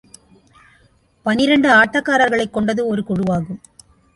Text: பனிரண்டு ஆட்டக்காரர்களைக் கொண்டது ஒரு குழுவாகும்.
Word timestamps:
பனிரண்டு 1.23 1.69
ஆட்டக்காரர்களைக் 1.69 2.49
கொண்டது 2.49 2.87
ஒரு 2.87 3.03
குழுவாகும். 3.07 3.61